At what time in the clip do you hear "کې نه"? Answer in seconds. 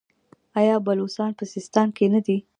1.95-2.19